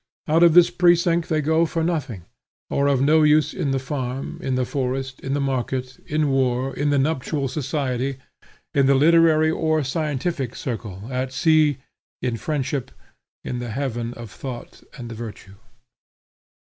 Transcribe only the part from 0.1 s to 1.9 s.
Out of this precinct they go for